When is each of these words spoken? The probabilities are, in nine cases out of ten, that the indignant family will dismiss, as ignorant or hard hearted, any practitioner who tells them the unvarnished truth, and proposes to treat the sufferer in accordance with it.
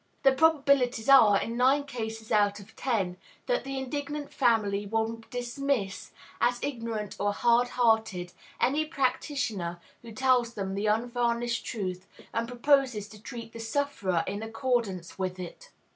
The 0.23 0.31
probabilities 0.31 1.07
are, 1.09 1.39
in 1.39 1.55
nine 1.57 1.83
cases 1.83 2.31
out 2.31 2.59
of 2.59 2.75
ten, 2.75 3.17
that 3.45 3.63
the 3.63 3.77
indignant 3.77 4.33
family 4.33 4.87
will 4.87 5.17
dismiss, 5.29 6.09
as 6.41 6.57
ignorant 6.63 7.15
or 7.19 7.33
hard 7.33 7.67
hearted, 7.67 8.33
any 8.59 8.83
practitioner 8.83 9.79
who 10.01 10.11
tells 10.11 10.55
them 10.55 10.73
the 10.73 10.87
unvarnished 10.87 11.67
truth, 11.67 12.07
and 12.33 12.47
proposes 12.47 13.07
to 13.09 13.21
treat 13.21 13.53
the 13.53 13.59
sufferer 13.59 14.23
in 14.25 14.41
accordance 14.41 15.19
with 15.19 15.37
it. 15.37 15.69